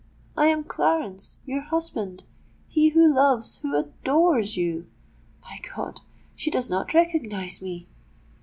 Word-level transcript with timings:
—I 0.35 0.47
am 0.47 0.63
Clarence—your 0.63 1.61
husband—he 1.61 2.89
who 2.89 3.13
loves, 3.13 3.57
who 3.57 3.77
adores 3.77 4.57
you! 4.57 4.87
My 5.43 5.59
God! 5.75 6.01
she 6.35 6.49
does 6.49 6.71
not 6.71 6.95
recognise 6.95 7.61
me!" 7.61 7.85